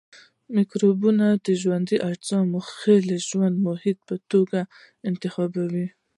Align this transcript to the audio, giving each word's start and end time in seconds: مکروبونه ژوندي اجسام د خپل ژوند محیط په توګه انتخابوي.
مکروبونه 0.55 1.25
ژوندي 1.61 1.97
اجسام 2.09 2.45
د 2.51 2.55
خپل 2.69 3.03
ژوند 3.27 3.55
محیط 3.67 3.97
په 4.07 4.15
توګه 4.31 4.59
انتخابوي. 5.09 5.87